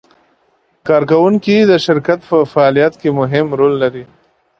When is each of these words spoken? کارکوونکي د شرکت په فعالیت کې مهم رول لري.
کارکوونکي 0.87 1.55
د 1.71 1.73
شرکت 1.85 2.19
په 2.29 2.37
فعالیت 2.51 2.93
کې 3.01 3.09
مهم 3.19 3.47
رول 3.59 3.73
لري. 3.83 4.03